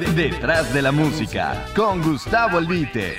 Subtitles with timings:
[0.00, 3.18] Detrás de la música, con Gustavo Albite.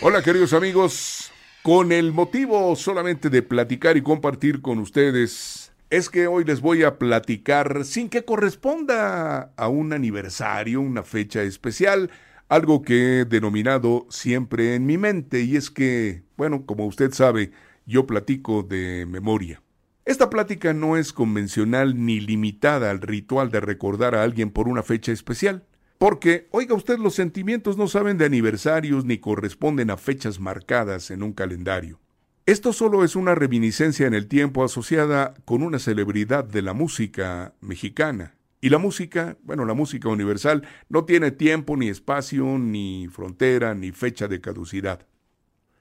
[0.00, 1.32] Hola queridos amigos,
[1.64, 6.84] con el motivo solamente de platicar y compartir con ustedes, es que hoy les voy
[6.84, 12.10] a platicar sin que corresponda a un aniversario, una fecha especial,
[12.48, 17.50] algo que he denominado siempre en mi mente, y es que, bueno, como usted sabe,
[17.86, 19.62] yo platico de memoria.
[20.04, 24.84] Esta plática no es convencional ni limitada al ritual de recordar a alguien por una
[24.84, 25.64] fecha especial.
[26.04, 31.22] Porque, oiga usted, los sentimientos no saben de aniversarios ni corresponden a fechas marcadas en
[31.22, 31.98] un calendario.
[32.44, 37.54] Esto solo es una reminiscencia en el tiempo asociada con una celebridad de la música
[37.62, 38.34] mexicana.
[38.60, 43.90] Y la música, bueno, la música universal, no tiene tiempo, ni espacio, ni frontera, ni
[43.90, 45.06] fecha de caducidad.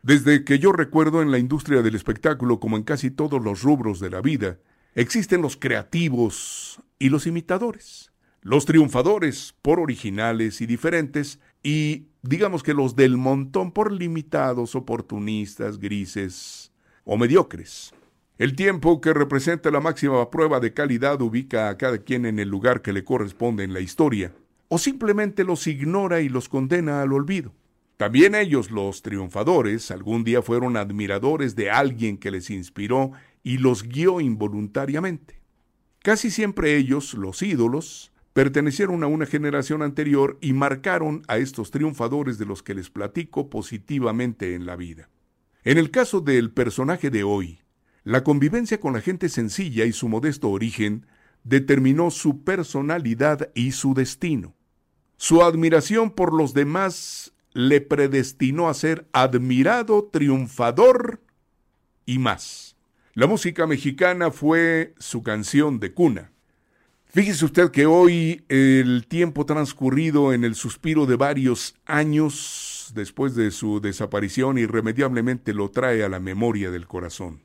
[0.03, 3.99] Desde que yo recuerdo en la industria del espectáculo, como en casi todos los rubros
[3.99, 4.57] de la vida,
[4.95, 8.12] existen los creativos y los imitadores,
[8.43, 15.79] los triunfadores por originales y diferentes, y digamos que los del montón por limitados, oportunistas,
[15.79, 16.71] grises
[17.05, 17.93] o mediocres.
[18.37, 22.49] El tiempo que representa la máxima prueba de calidad ubica a cada quien en el
[22.49, 24.33] lugar que le corresponde en la historia,
[24.67, 27.53] o simplemente los ignora y los condena al olvido.
[27.95, 33.11] También ellos, los triunfadores, algún día fueron admiradores de alguien que les inspiró
[33.43, 35.39] y los guió involuntariamente.
[36.01, 42.37] Casi siempre ellos, los ídolos, pertenecieron a una generación anterior y marcaron a estos triunfadores
[42.37, 45.09] de los que les platico positivamente en la vida.
[45.63, 47.59] En el caso del personaje de hoy,
[48.03, 51.05] la convivencia con la gente sencilla y su modesto origen
[51.43, 54.55] determinó su personalidad y su destino.
[55.15, 61.21] Su admiración por los demás le predestinó a ser admirado, triunfador
[62.05, 62.75] y más.
[63.13, 66.32] La música mexicana fue su canción de cuna.
[67.13, 73.51] Fíjese usted que hoy el tiempo transcurrido en el suspiro de varios años después de
[73.51, 77.43] su desaparición irremediablemente lo trae a la memoria del corazón.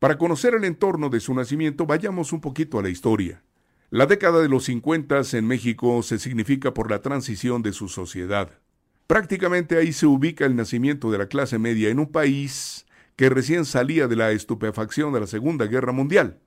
[0.00, 3.44] Para conocer el entorno de su nacimiento vayamos un poquito a la historia.
[3.88, 8.58] La década de los 50 en México se significa por la transición de su sociedad.
[9.06, 12.84] Prácticamente ahí se ubica el nacimiento de la clase media en un país
[13.14, 16.40] que recién salía de la estupefacción de la Segunda Guerra Mundial.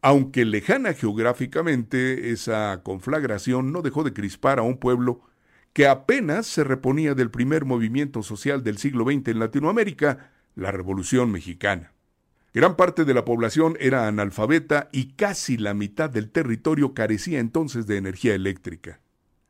[0.00, 5.22] Aunque lejana geográficamente, esa conflagración no dejó de crispar a un pueblo
[5.72, 11.32] que apenas se reponía del primer movimiento social del siglo XX en Latinoamérica, la Revolución
[11.32, 11.92] Mexicana.
[12.54, 17.86] Gran parte de la población era analfabeta y casi la mitad del territorio carecía entonces
[17.86, 19.00] de energía eléctrica.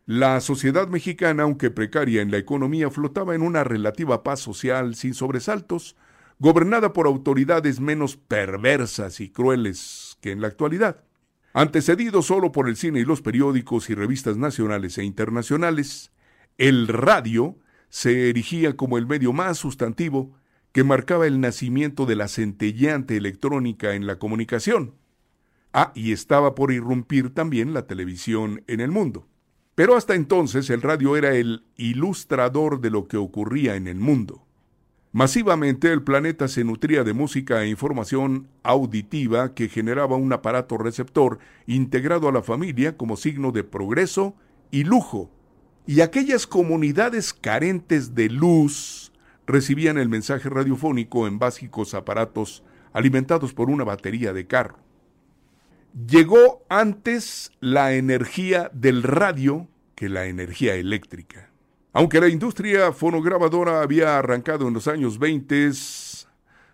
[0.07, 5.13] La sociedad mexicana, aunque precaria en la economía, flotaba en una relativa paz social sin
[5.13, 5.97] sobresaltos,
[6.39, 11.05] gobernada por autoridades menos perversas y crueles que en la actualidad.
[11.53, 16.13] Antecedido solo por el cine y los periódicos y revistas nacionales e internacionales,
[16.57, 17.57] el radio
[17.89, 20.37] se erigía como el medio más sustantivo
[20.73, 24.95] que marcaba el nacimiento de la centelleante electrónica en la comunicación.
[25.73, 29.27] Ah, y estaba por irrumpir también la televisión en el mundo.
[29.75, 34.48] Pero hasta entonces el radio era el ilustrador de lo que ocurría en el mundo.
[35.13, 41.39] Masivamente el planeta se nutría de música e información auditiva que generaba un aparato receptor
[41.67, 44.35] integrado a la familia como signo de progreso
[44.71, 45.31] y lujo.
[45.87, 49.11] Y aquellas comunidades carentes de luz
[49.47, 54.79] recibían el mensaje radiofónico en básicos aparatos alimentados por una batería de carro.
[56.07, 61.48] Llegó antes la energía del radio que la energía eléctrica.
[61.99, 65.73] Aunque la industria fonograbadora había arrancado en los años 20,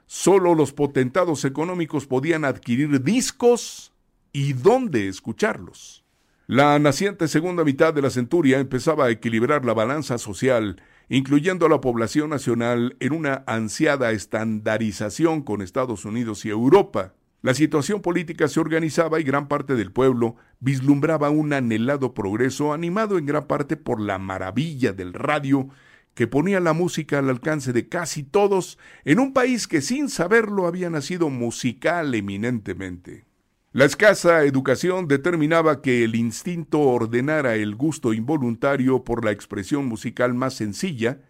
[0.04, 3.90] solo los potentados económicos podían adquirir discos
[4.34, 6.04] y dónde escucharlos.
[6.46, 11.70] La naciente segunda mitad de la centuria empezaba a equilibrar la balanza social, incluyendo a
[11.70, 17.14] la población nacional en una ansiada estandarización con Estados Unidos y Europa.
[17.44, 23.18] La situación política se organizaba y gran parte del pueblo vislumbraba un anhelado progreso animado
[23.18, 25.68] en gran parte por la maravilla del radio
[26.14, 30.66] que ponía la música al alcance de casi todos en un país que sin saberlo
[30.66, 33.26] había nacido musical eminentemente.
[33.72, 40.32] La escasa educación determinaba que el instinto ordenara el gusto involuntario por la expresión musical
[40.32, 41.20] más sencilla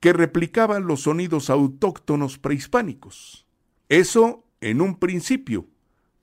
[0.00, 3.46] que replicaban los sonidos autóctonos prehispánicos.
[3.90, 5.66] Eso en un principio.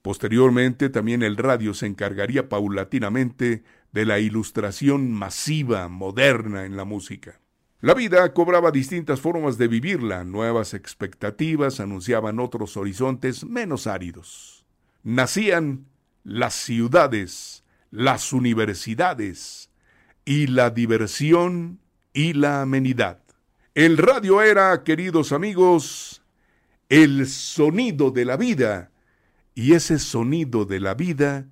[0.02, 7.40] Posteriormente también el radio se encargaría paulatinamente de la ilustración masiva, moderna en la música.
[7.82, 14.66] La vida cobraba distintas formas de vivirla, nuevas expectativas anunciaban otros horizontes menos áridos.
[15.04, 15.86] Nacían
[16.24, 19.70] las ciudades, las universidades,
[20.26, 21.80] y la diversión
[22.12, 23.20] y la amenidad.
[23.76, 26.24] El radio era, queridos amigos,
[26.90, 28.92] el sonido de la vida,
[29.54, 31.48] y ese sonido de la vida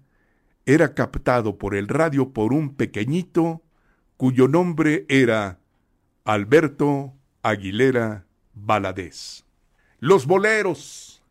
[0.66, 3.62] era captado por el radio por un pequeñito
[4.18, 5.60] cuyo nombre era
[6.24, 9.46] Alberto Aguilera Baladés.
[10.00, 11.24] Los boleros,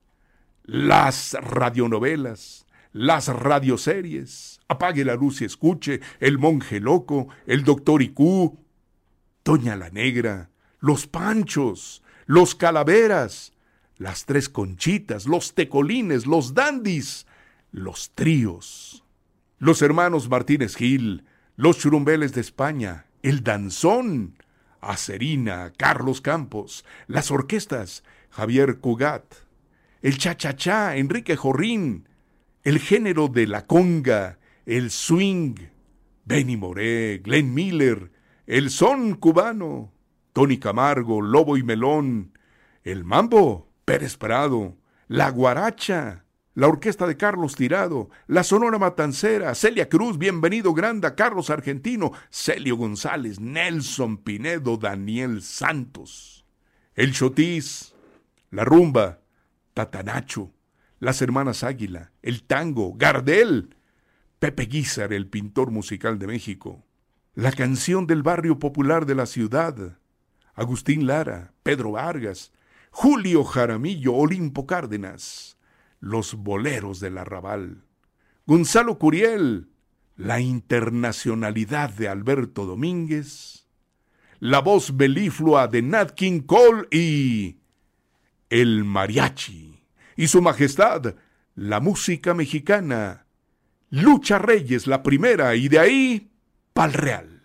[0.65, 8.59] las radionovelas, las radioseries, Apague la luz y escuche, El monje loco, El doctor Icú,
[9.45, 10.49] Doña la Negra,
[10.81, 13.52] Los Panchos, Los Calaveras,
[14.03, 17.25] Las Tres Conchitas, Los Tecolines, Los Dandis,
[17.71, 19.05] Los Tríos,
[19.61, 24.37] Los Hermanos Martínez Gil, Los Churumbeles de España, El Danzón,
[24.81, 29.35] Acerina, Carlos Campos, Las Orquestas, Javier Cugat,
[30.03, 32.09] El Cha-Cha-Cha, Enrique Jorrín,
[32.65, 35.55] el género de la conga, el swing,
[36.25, 38.11] Benny Moré, Glenn Miller,
[38.49, 39.93] el son cubano,
[40.33, 42.37] Tony Camargo, Lobo y Melón,
[42.83, 44.77] el mambo, Pérez Prado,
[45.09, 46.25] la guaracha,
[46.55, 52.77] la orquesta de Carlos Tirado, la Sonora Matancera, Celia Cruz, Bienvenido Granda, Carlos Argentino, Celio
[52.77, 56.45] González, Nelson Pinedo, Daniel Santos,
[56.95, 57.95] el Chotis,
[58.51, 59.21] la rumba,
[59.75, 60.53] Tatanacho,
[61.01, 63.75] las hermanas Águila, el tango, Gardel,
[64.39, 66.85] Pepe Guizar, el pintor musical de México,
[67.35, 69.99] la canción del barrio popular de la ciudad,
[70.55, 72.53] Agustín Lara, Pedro Vargas,
[72.95, 75.57] Julio Jaramillo, Olimpo Cárdenas,
[75.99, 77.85] los boleros del arrabal,
[78.47, 79.71] Gonzalo Curiel,
[80.15, 83.67] la internacionalidad de Alberto Domínguez,
[84.41, 87.61] la voz beliflua de Nat King Cole y
[88.51, 91.17] el mariachi, y su majestad,
[91.55, 93.27] la música mexicana,
[93.89, 96.31] Lucha Reyes, la primera, y de ahí,
[96.75, 97.43] Pal Real.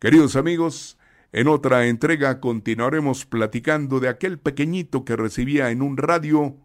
[0.00, 0.98] Queridos amigos,
[1.34, 6.56] en otra entrega continuaremos platicando de aquel pequeñito que recibía en un radio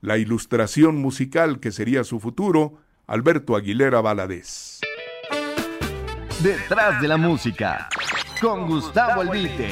[0.00, 2.78] la ilustración musical que sería su futuro,
[3.08, 4.80] Alberto Aguilera Valadez.
[6.40, 7.88] Detrás de la música,
[8.40, 9.70] con Gustavo Albite.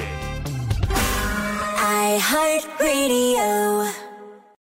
[1.78, 4.05] I heart radio.